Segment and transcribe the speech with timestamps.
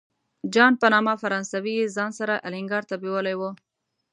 [0.53, 3.41] جان په نامه فرانسوی یې ځان سره الینګار ته بیولی و.